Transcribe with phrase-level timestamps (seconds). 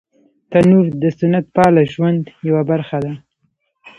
[0.51, 3.13] تنور د سنت پاله ژوند یوه برخه ده